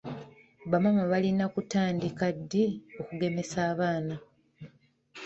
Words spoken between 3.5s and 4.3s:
abaana?